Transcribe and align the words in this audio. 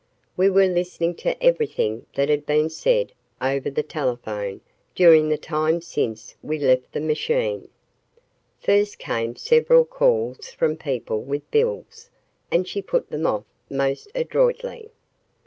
We 0.35 0.49
were 0.49 0.65
listening 0.65 1.13
to 1.17 1.39
everything 1.43 2.07
that 2.15 2.27
had 2.27 2.47
been 2.47 2.71
said 2.71 3.11
over 3.39 3.69
the 3.69 3.83
telephone 3.83 4.61
during 4.95 5.29
the 5.29 5.37
time 5.37 5.79
since 5.79 6.33
we 6.41 6.57
left 6.57 6.91
the 6.91 6.99
machine. 6.99 7.69
First 8.59 8.97
came 8.97 9.35
several 9.35 9.85
calls 9.85 10.47
from 10.49 10.75
people 10.75 11.21
with 11.21 11.51
bills 11.51 12.09
and 12.49 12.67
she 12.67 12.81
put 12.81 13.11
them 13.11 13.27
off 13.27 13.45
most 13.69 14.09
adroitly. 14.15 14.89